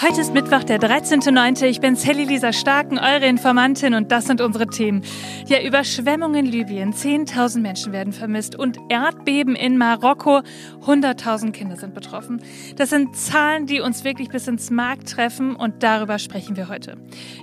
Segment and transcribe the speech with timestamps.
[0.00, 1.64] Heute ist Mittwoch, der 13.09.
[1.64, 5.02] Ich bin Sally Lisa Starken, eure Informantin und das sind unsere Themen.
[5.48, 10.42] Ja, Überschwemmungen in Libyen, 10.000 Menschen werden vermisst und Erdbeben in Marokko,
[10.86, 12.40] 100.000 Kinder sind betroffen.
[12.76, 16.96] Das sind Zahlen, die uns wirklich bis ins Mark treffen und darüber sprechen wir heute.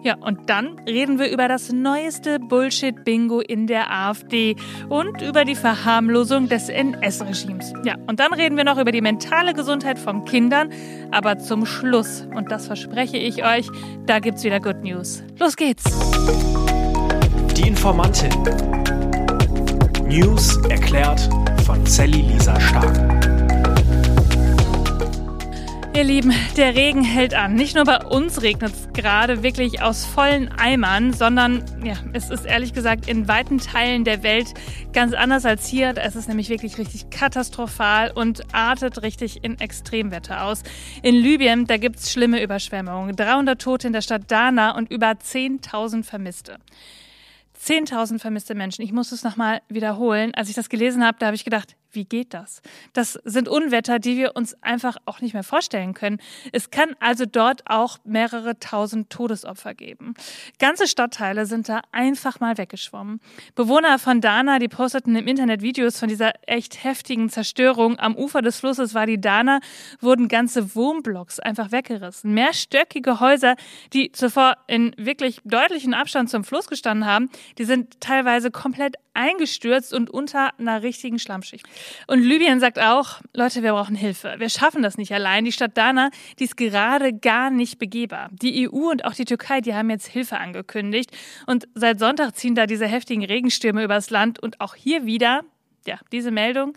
[0.05, 4.55] Ja, und dann reden wir über das neueste Bullshit-Bingo in der AfD
[4.87, 7.73] und über die Verharmlosung des NS-Regimes.
[7.83, 10.69] Ja, und dann reden wir noch über die mentale Gesundheit von Kindern,
[11.11, 13.67] aber zum Schluss und und das verspreche ich euch,
[14.05, 15.23] da gibt's wieder Good News.
[15.39, 15.83] Los geht's!
[17.57, 18.29] Die Informantin.
[20.07, 21.27] News erklärt
[21.65, 23.34] von Sally Lisa Stark.
[25.95, 27.53] Ihr Lieben, der Regen hält an.
[27.53, 32.45] Nicht nur bei uns regnet es gerade wirklich aus vollen Eimern, sondern ja, es ist
[32.45, 34.53] ehrlich gesagt in weiten Teilen der Welt
[34.91, 35.93] ganz anders als hier.
[35.95, 40.63] Es ist nämlich wirklich richtig katastrophal und artet richtig in Extremwetter aus.
[41.01, 43.15] In Libyen, da gibt es schlimme Überschwemmungen.
[43.15, 46.57] 300 Tote in der Stadt Dana und über 10.000 Vermisste.
[47.57, 48.81] 10.000 vermisste Menschen.
[48.81, 50.33] Ich muss es nochmal wiederholen.
[50.35, 52.61] Als ich das gelesen habe, da habe ich gedacht, wie geht das?
[52.93, 56.19] Das sind Unwetter, die wir uns einfach auch nicht mehr vorstellen können.
[56.51, 60.13] Es kann also dort auch mehrere tausend Todesopfer geben.
[60.59, 63.21] Ganze Stadtteile sind da einfach mal weggeschwommen.
[63.55, 67.97] Bewohner von Dana, die posteten im Internet Videos von dieser echt heftigen Zerstörung.
[67.99, 69.59] Am Ufer des Flusses war die Dana,
[69.99, 72.33] wurden ganze Wohnblocks einfach weggerissen.
[72.33, 73.55] Mehrstöckige Häuser,
[73.93, 79.93] die zuvor in wirklich deutlichen Abstand zum Fluss gestanden haben, die sind teilweise komplett eingestürzt
[79.93, 81.65] und unter einer richtigen Schlammschicht.
[82.07, 84.35] Und Libyen sagt auch, Leute, wir brauchen Hilfe.
[84.37, 85.45] Wir schaffen das nicht allein.
[85.45, 88.29] Die Stadt Dana, die ist gerade gar nicht begehbar.
[88.31, 91.11] Die EU und auch die Türkei, die haben jetzt Hilfe angekündigt.
[91.47, 94.39] Und seit Sonntag ziehen da diese heftigen Regenstürme übers Land.
[94.39, 95.41] Und auch hier wieder,
[95.87, 96.73] ja, diese Meldung,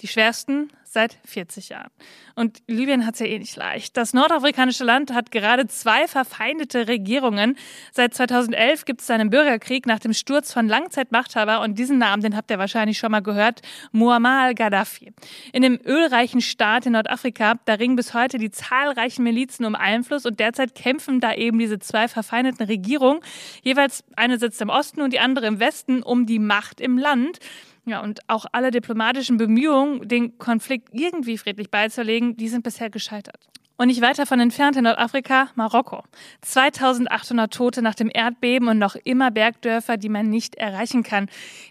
[0.00, 1.90] die schwersten seit 40 Jahren.
[2.34, 3.96] Und Libyen hat es ja eh nicht leicht.
[3.96, 7.56] Das nordafrikanische Land hat gerade zwei verfeindete Regierungen.
[7.92, 12.36] Seit 2011 gibt es einen Bürgerkrieg nach dem Sturz von Langzeitmachthaber und diesen Namen, den
[12.36, 13.62] habt ihr wahrscheinlich schon mal gehört,
[13.92, 15.12] Muammar al-Gaddafi.
[15.52, 20.26] In dem ölreichen Staat in Nordafrika, da ringen bis heute die zahlreichen Milizen um Einfluss
[20.26, 23.20] und derzeit kämpfen da eben diese zwei verfeindeten Regierungen.
[23.62, 27.38] Jeweils eine sitzt im Osten und die andere im Westen um die Macht im Land.
[27.84, 33.48] Ja, und auch alle diplomatischen Bemühungen, den Konflikt irgendwie friedlich beizulegen, die sind bisher gescheitert.
[33.78, 36.04] Und nicht weiter von entfernt in Nordafrika, Marokko.
[36.42, 41.28] 2800 Tote nach dem Erdbeben und noch immer Bergdörfer, die man nicht erreichen kann.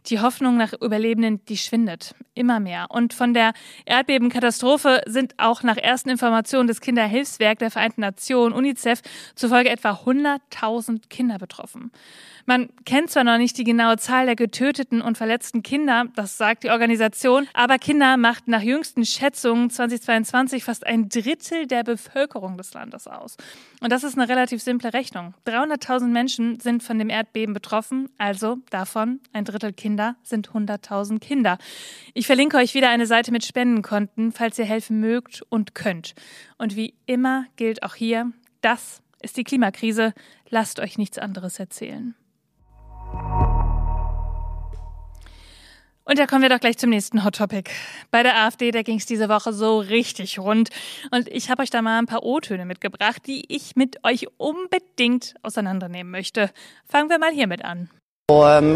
[0.07, 2.15] Die Hoffnung nach Überlebenden, die schwindet.
[2.33, 2.87] Immer mehr.
[2.89, 3.53] Und von der
[3.85, 9.01] Erdbebenkatastrophe sind auch nach ersten Informationen des Kinderhilfswerk der Vereinten Nationen, UNICEF,
[9.35, 11.91] zufolge etwa 100.000 Kinder betroffen.
[12.47, 16.63] Man kennt zwar noch nicht die genaue Zahl der getöteten und verletzten Kinder, das sagt
[16.63, 22.00] die Organisation, aber Kinder machten nach jüngsten Schätzungen 2022 fast ein Drittel der Bevölkerung
[22.57, 23.37] des Landes aus.
[23.81, 25.33] Und das ist eine relativ simple Rechnung.
[25.45, 31.57] 300.000 Menschen sind von dem Erdbeben betroffen, also davon ein Drittel Kinder sind 100.000 Kinder.
[32.13, 36.15] Ich verlinke euch wieder eine Seite mit Spendenkonten, falls ihr helfen mögt und könnt.
[36.57, 38.31] Und wie immer gilt auch hier,
[38.61, 40.13] das ist die Klimakrise.
[40.49, 42.15] Lasst euch nichts anderes erzählen.
[46.03, 47.69] Und da kommen wir doch gleich zum nächsten Hot Topic.
[48.09, 50.69] Bei der AfD, da ging es diese Woche so richtig rund.
[51.11, 55.35] Und ich habe euch da mal ein paar O-Töne mitgebracht, die ich mit euch unbedingt
[55.43, 56.49] auseinandernehmen möchte.
[56.85, 57.89] Fangen wir mal hiermit an.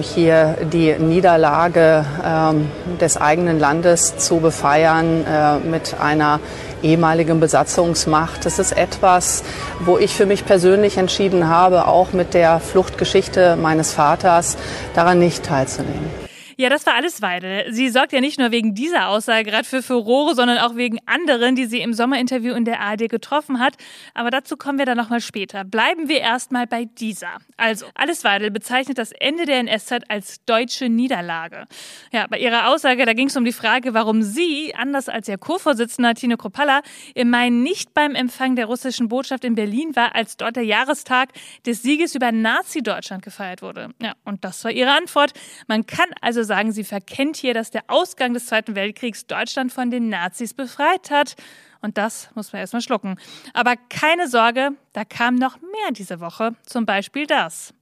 [0.01, 2.69] Hier die Niederlage ähm,
[2.99, 6.41] des eigenen Landes zu befeiern äh, mit einer
[6.83, 8.45] ehemaligen Besatzungsmacht.
[8.45, 9.45] Das ist etwas,
[9.79, 14.57] wo ich für mich persönlich entschieden habe, auch mit der Fluchtgeschichte meines Vaters
[14.93, 16.24] daran nicht teilzunehmen.
[16.57, 17.73] Ja, das war alles Weidel.
[17.73, 21.55] Sie sorgt ja nicht nur wegen dieser Aussage gerade für Furore, sondern auch wegen anderen,
[21.55, 23.75] die sie im Sommerinterview in der ARD getroffen hat.
[24.13, 25.65] Aber dazu kommen wir dann nochmal später.
[25.65, 27.37] Bleiben wir erstmal bei dieser.
[27.57, 31.65] Also, Alice Weidel bezeichnet das Ende der NS-Zeit als deutsche Niederlage.
[32.13, 35.37] Ja, bei ihrer Aussage, da ging es um die Frage, warum sie, anders als ihr
[35.37, 36.81] Co-Vorsitzender Tino Kropalla,
[37.15, 41.29] im Mai nicht beim Empfang der russischen Botschaft in Berlin war, als dort der Jahrestag
[41.65, 43.89] des Sieges über Nazi-Deutschland gefeiert wurde.
[44.01, 45.33] Ja, und das war ihre Antwort.
[45.67, 49.91] Man kann also sagen, sie verkennt hier, dass der Ausgang des Zweiten Weltkriegs Deutschland von
[49.91, 51.35] den Nazis befreit hat.
[51.81, 53.17] Und das muss man erstmal schlucken.
[53.53, 56.55] Aber keine Sorge, da kam noch mehr diese Woche.
[56.65, 57.73] Zum Beispiel das.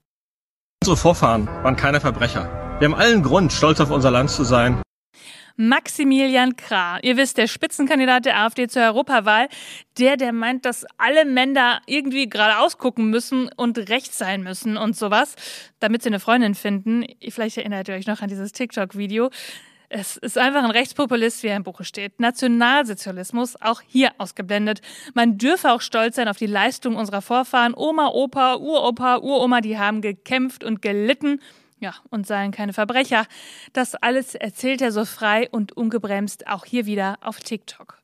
[0.84, 2.50] Unsere Vorfahren waren keine Verbrecher.
[2.80, 4.82] Wir haben allen Grund, stolz auf unser Land zu sein.
[5.56, 7.00] Maximilian Krah.
[7.02, 9.50] Ihr wisst, der Spitzenkandidat der AfD zur Europawahl,
[10.00, 14.96] der, der meint, dass alle Männer irgendwie geradeaus gucken müssen und rechts sein müssen und
[14.96, 15.36] sowas,
[15.80, 17.06] damit sie eine Freundin finden.
[17.30, 19.30] Vielleicht erinnert ihr euch noch an dieses TikTok-Video.
[19.96, 22.20] Es ist einfach ein Rechtspopulist, wie er im Buche steht.
[22.20, 24.82] Nationalsozialismus, auch hier ausgeblendet.
[25.14, 27.76] Man dürfe auch stolz sein auf die Leistung unserer Vorfahren.
[27.76, 31.40] Oma, Opa, Uropa, Uroma, die haben gekämpft und gelitten.
[31.84, 33.26] Ja, und seien keine Verbrecher.
[33.74, 37.98] Das alles erzählt er so frei und ungebremst auch hier wieder auf TikTok.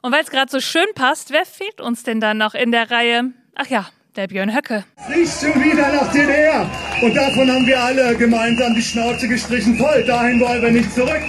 [0.00, 2.90] Und weil es gerade so schön passt, wer fehlt uns denn dann noch in der
[2.90, 3.32] Reihe?
[3.54, 3.86] Ach ja,
[4.16, 4.82] der Björn Höcke.
[5.10, 6.70] Nicht schon wieder nach DDR.
[7.02, 9.76] Und davon haben wir alle gemeinsam die Schnauze gestrichen.
[9.76, 11.20] Toll, dahin wollen wir nicht zurück.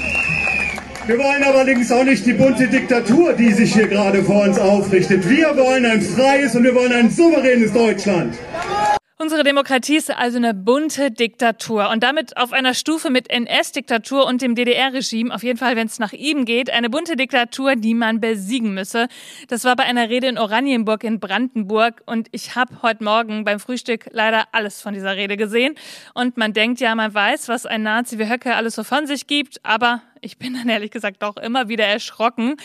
[1.06, 5.28] Wir wollen allerdings auch nicht die bunte Diktatur, die sich hier gerade vor uns aufrichtet.
[5.28, 8.38] Wir wollen ein freies und wir wollen ein souveränes Deutschland.
[9.21, 11.89] Unsere Demokratie ist also eine bunte Diktatur.
[11.89, 16.00] Und damit auf einer Stufe mit NS-Diktatur und dem DDR-Regime, auf jeden Fall, wenn es
[16.00, 19.10] nach ihm geht, eine bunte Diktatur, die man besiegen müsse.
[19.50, 22.01] Das war bei einer Rede in Oranienburg in Brandenburg.
[22.06, 25.75] Und ich habe heute Morgen beim Frühstück leider alles von dieser Rede gesehen.
[26.13, 29.27] Und man denkt ja, man weiß, was ein Nazi wie Höcke alles so von sich
[29.27, 32.56] gibt, aber ich bin dann ehrlich gesagt auch immer wieder erschrocken,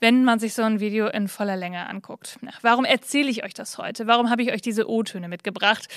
[0.00, 2.38] wenn man sich so ein Video in voller Länge anguckt.
[2.42, 4.06] Ja, warum erzähle ich euch das heute?
[4.06, 5.88] Warum habe ich euch diese O-Töne mitgebracht?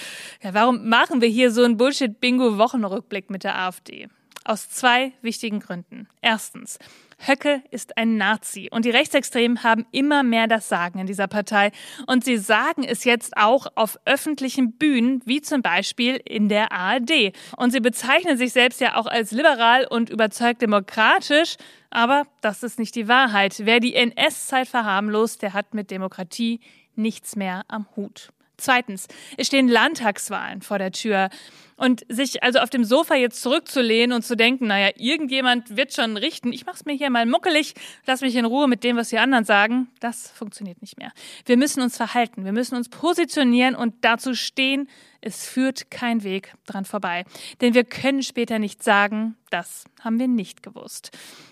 [0.44, 4.08] Ja, warum machen wir hier so einen Bullshit-Bingo-Wochenrückblick mit der AfD?
[4.44, 6.08] Aus zwei wichtigen Gründen.
[6.22, 6.80] Erstens,
[7.18, 11.72] Höcke ist ein Nazi und die Rechtsextremen haben immer mehr das Sagen in dieser Partei.
[12.06, 17.34] Und sie sagen es jetzt auch auf öffentlichen Bühnen, wie zum Beispiel in der ARD.
[17.58, 21.58] Und sie bezeichnen sich selbst ja auch als liberal und überzeugt demokratisch.
[21.90, 23.56] Aber das ist nicht die Wahrheit.
[23.60, 26.60] Wer die NS-Zeit verharmlost, der hat mit Demokratie
[26.96, 28.30] nichts mehr am Hut.
[28.58, 31.30] Zweitens, es stehen Landtagswahlen vor der Tür.
[31.78, 36.18] Und sich also auf dem Sofa jetzt zurückzulehnen und zu denken, naja, irgendjemand wird schon
[36.18, 37.76] richten, ich mach's mir hier mal muckelig,
[38.08, 41.12] lass mich in Ruhe mit dem, was die anderen sagen, das funktioniert nicht mehr.
[41.46, 44.90] Wir müssen uns verhalten, wir müssen uns positionieren und dazu stehen,
[45.22, 47.26] es führt kein Weg dran vorbei.
[47.62, 51.12] Denn wir können später nicht sagen, das haben wir nicht gewusst.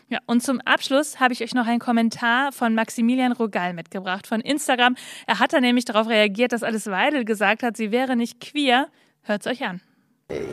[0.09, 4.41] Ja, und zum Abschluss habe ich euch noch einen Kommentar von Maximilian Rogal mitgebracht von
[4.41, 4.95] Instagram.
[5.27, 8.89] Er hat da nämlich darauf reagiert, dass Alice Weidel gesagt hat, sie wäre nicht queer.
[9.23, 9.81] Hört's euch an.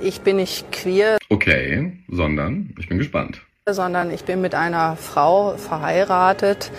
[0.02, 1.16] Ich bin nicht queer.
[1.30, 3.40] Okay, sondern ich bin gespannt.
[3.66, 6.70] Sondern ich bin mit einer Frau verheiratet,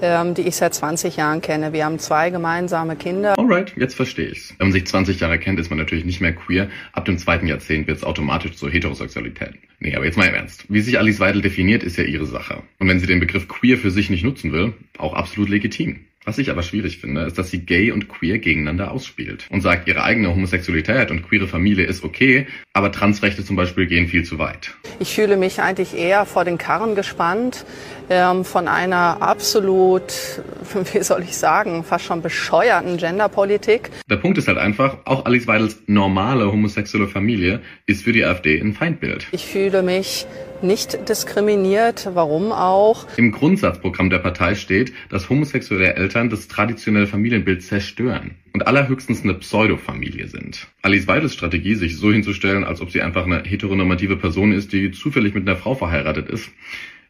[0.00, 1.72] ähm, die ich seit 20 Jahren kenne.
[1.72, 3.36] Wir haben zwei gemeinsame Kinder.
[3.36, 4.54] Alright, jetzt verstehe ich's.
[4.56, 6.70] Wenn man sich 20 Jahre kennt, ist man natürlich nicht mehr queer.
[6.92, 9.54] Ab dem zweiten Jahrzehnt wird's automatisch zur Heterosexualität.
[9.80, 10.64] Nee, aber jetzt mal im Ernst.
[10.68, 12.62] Wie sich Alice Weidel definiert, ist ja ihre Sache.
[12.78, 16.06] Und wenn sie den Begriff queer für sich nicht nutzen will, auch absolut legitim.
[16.28, 19.88] Was ich aber schwierig finde, ist, dass sie gay und queer gegeneinander ausspielt und sagt,
[19.88, 24.38] ihre eigene Homosexualität und queere Familie ist okay, aber Transrechte zum Beispiel gehen viel zu
[24.38, 24.74] weit.
[25.00, 27.64] Ich fühle mich eigentlich eher vor den Karren gespannt
[28.10, 30.12] ähm, von einer absolut,
[30.92, 33.88] wie soll ich sagen, fast schon bescheuerten Genderpolitik.
[34.10, 38.60] Der Punkt ist halt einfach, auch Alice Weidels normale homosexuelle Familie ist für die AfD
[38.60, 39.28] ein Feindbild.
[39.32, 40.26] Ich fühle mich
[40.62, 42.08] nicht diskriminiert.
[42.14, 43.06] Warum auch?
[43.16, 49.34] Im Grundsatzprogramm der Partei steht, dass homosexuelle Eltern das traditionelle Familienbild zerstören und allerhöchstens eine
[49.34, 50.66] Pseudofamilie sind.
[50.82, 54.90] Alice Weidels Strategie, sich so hinzustellen, als ob sie einfach eine heteronormative Person ist, die
[54.90, 56.50] zufällig mit einer Frau verheiratet ist,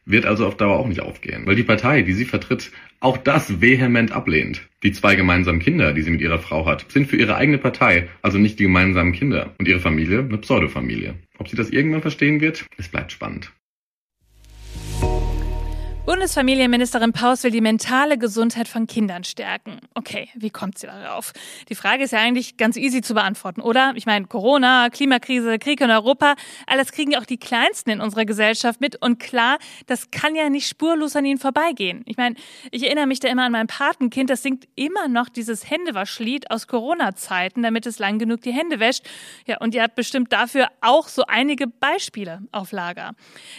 [0.05, 3.61] wird also auf Dauer auch nicht aufgehen, weil die Partei, die sie vertritt, auch das
[3.61, 4.67] vehement ablehnt.
[4.83, 8.09] Die zwei gemeinsamen Kinder, die sie mit ihrer Frau hat, sind für ihre eigene Partei
[8.21, 11.15] also nicht die gemeinsamen Kinder und ihre Familie eine Pseudofamilie.
[11.39, 13.51] Ob sie das irgendwann verstehen wird, es bleibt spannend.
[16.09, 19.79] Bundesfamilienministerin Paus will die mentale Gesundheit von Kindern stärken.
[19.93, 21.33] Okay, wie kommt sie darauf?
[21.69, 23.93] Die Frage ist ja eigentlich ganz easy zu beantworten, oder?
[23.93, 26.33] Ich meine, Corona, Klimakrise, Krieg in Europa,
[26.65, 28.95] alles kriegen auch die Kleinsten in unserer Gesellschaft mit.
[28.95, 32.01] Und klar, das kann ja nicht spurlos an ihnen vorbeigehen.
[32.07, 32.33] Ich meine,
[32.71, 36.65] ich erinnere mich da immer an mein Patenkind, das singt immer noch dieses Händewaschlied aus
[36.65, 39.07] Corona-Zeiten, damit es lang genug die Hände wäscht.
[39.45, 43.11] Ja, und ihr habt bestimmt dafür auch so einige Beispiele auf Lager.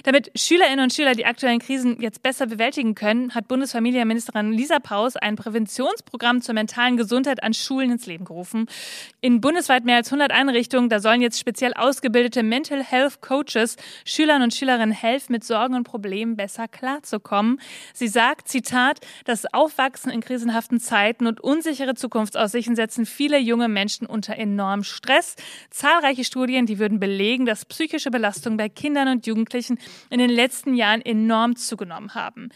[0.02, 4.78] Damit Schülerinnen und Schüler die aktuellen Krisen jetzt besser besser bewältigen können, hat Bundesfamilienministerin Lisa
[4.78, 8.66] Paus ein Präventionsprogramm zur mentalen Gesundheit an Schulen ins Leben gerufen.
[9.20, 14.40] In bundesweit mehr als 100 Einrichtungen, da sollen jetzt speziell ausgebildete Mental Health Coaches Schülern
[14.40, 17.61] und Schülerinnen helfen, mit Sorgen und Problemen besser klarzukommen.
[17.92, 24.06] Sie sagt, Zitat, das Aufwachsen in krisenhaften Zeiten und unsichere Zukunftsaussichten setzen viele junge Menschen
[24.06, 25.37] unter enormem Stress.
[25.68, 29.78] Zahlreiche Studien, die würden belegen, dass psychische Belastungen bei Kindern und Jugendlichen
[30.09, 32.50] in den letzten Jahren enorm zugenommen haben haben.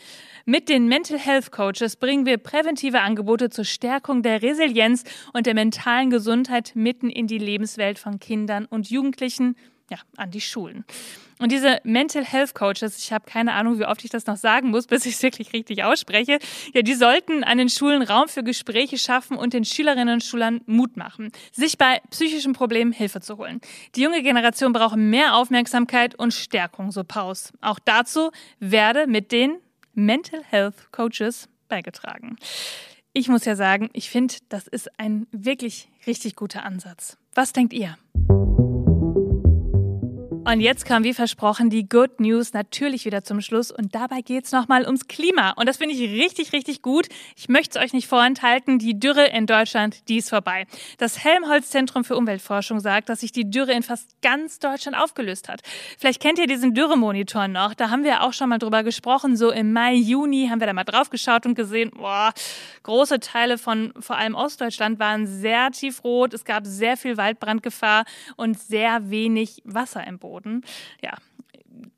[0.45, 5.55] Mit den Mental Health Coaches bringen wir präventive Angebote zur Stärkung der Resilienz und der
[5.55, 9.57] mentalen Gesundheit mitten in die Lebenswelt von Kindern und Jugendlichen.
[9.91, 10.85] Ja, an die Schulen.
[11.39, 14.71] Und diese Mental Health Coaches, ich habe keine Ahnung, wie oft ich das noch sagen
[14.71, 16.39] muss, bis ich es wirklich richtig ausspreche,
[16.73, 20.61] ja, die sollten an den Schulen Raum für Gespräche schaffen und den Schülerinnen und Schülern
[20.67, 23.61] Mut machen, sich bei psychischen Problemen Hilfe zu holen.
[23.95, 27.53] Die junge Generation braucht mehr Aufmerksamkeit und Stärkung, so Paus.
[27.61, 29.59] Auch dazu werde mit den
[29.93, 32.37] Mental Health Coaches beigetragen.
[33.13, 37.17] Ich muss ja sagen, ich finde, das ist ein wirklich richtig guter Ansatz.
[37.35, 37.97] Was denkt ihr?
[40.55, 44.53] Und jetzt kam wie versprochen die Good News natürlich wieder zum Schluss und dabei geht's
[44.53, 47.09] nochmal ums Klima und das finde ich richtig, richtig gut.
[47.35, 50.69] Ich möchte es euch nicht vorenthalten, die Dürre in Deutschland, die ist vorbei.
[50.99, 55.49] Das Helmholtz Zentrum für Umweltforschung sagt, dass sich die Dürre in fast ganz Deutschland aufgelöst
[55.49, 55.61] hat.
[55.99, 59.51] Vielleicht kennt ihr diesen Dürremonitor noch, da haben wir auch schon mal drüber gesprochen, so
[59.51, 62.33] im Mai, Juni haben wir da mal drauf geschaut und gesehen, boah,
[62.85, 68.05] große Teile von vor allem Ostdeutschland waren sehr tiefrot, es gab sehr viel Waldbrandgefahr
[68.37, 70.44] und sehr wenig Wasser im Boden.
[70.45, 70.63] Boden.
[71.03, 71.15] Ja,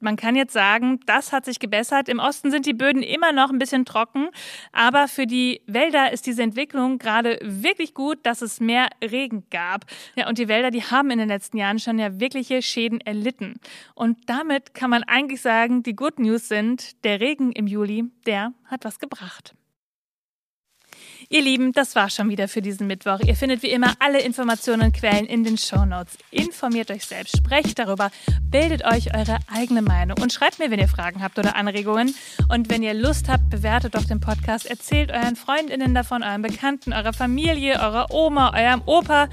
[0.00, 2.08] man kann jetzt sagen, das hat sich gebessert.
[2.08, 4.28] Im Osten sind die Böden immer noch ein bisschen trocken,
[4.72, 9.84] aber für die Wälder ist diese Entwicklung gerade wirklich gut, dass es mehr Regen gab.
[10.14, 13.60] Ja, und die Wälder, die haben in den letzten Jahren schon ja wirkliche Schäden erlitten.
[13.94, 18.54] Und damit kann man eigentlich sagen, die Good News sind, der Regen im Juli, der
[18.64, 19.54] hat was gebracht.
[21.28, 23.18] Ihr Lieben, das war schon wieder für diesen Mittwoch.
[23.18, 26.16] Ihr findet wie immer alle Informationen und Quellen in den Show Notes.
[26.30, 30.86] Informiert euch selbst, sprecht darüber, bildet euch eure eigene Meinung und schreibt mir, wenn ihr
[30.86, 32.14] Fragen habt oder Anregungen.
[32.48, 36.92] Und wenn ihr Lust habt, bewertet doch den Podcast, erzählt euren Freundinnen davon, euren Bekannten,
[36.92, 39.28] eurer Familie, eurer Oma, eurem Opa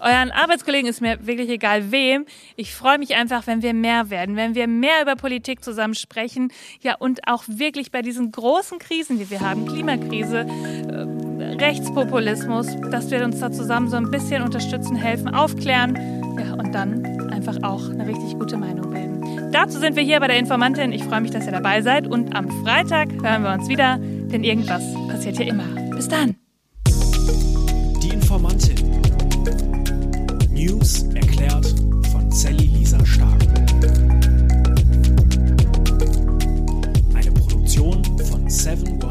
[0.00, 2.24] euren Arbeitskollegen ist mir wirklich egal wem.
[2.56, 6.52] Ich freue mich einfach, wenn wir mehr werden, wenn wir mehr über Politik zusammen sprechen.
[6.80, 11.19] Ja, und auch wirklich bei diesen großen Krisen, die wir haben, Klimakrise, äh,
[11.60, 15.94] Rechtspopulismus, dass wir uns da zusammen so ein bisschen unterstützen, helfen, aufklären
[16.38, 19.52] ja, und dann einfach auch eine richtig gute Meinung bilden.
[19.52, 20.92] Dazu sind wir hier bei der Informantin.
[20.92, 24.42] Ich freue mich, dass ihr dabei seid und am Freitag hören wir uns wieder, denn
[24.42, 25.66] irgendwas passiert hier immer.
[25.94, 26.36] Bis dann!
[28.02, 29.02] Die Informantin.
[30.50, 31.74] News erklärt
[32.10, 33.42] von Sally Lisa Stark.
[37.14, 39.09] Eine Produktion von Seven World.